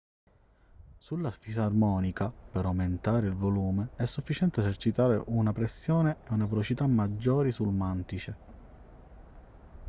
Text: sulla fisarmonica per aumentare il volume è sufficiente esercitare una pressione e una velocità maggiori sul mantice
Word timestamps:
sulla 0.97 1.29
fisarmonica 1.29 2.31
per 2.31 2.65
aumentare 2.65 3.27
il 3.27 3.35
volume 3.35 3.89
è 3.97 4.07
sufficiente 4.07 4.59
esercitare 4.59 5.21
una 5.27 5.53
pressione 5.53 6.17
e 6.27 6.33
una 6.33 6.47
velocità 6.47 6.87
maggiori 6.87 7.51
sul 7.51 7.69
mantice 7.71 8.35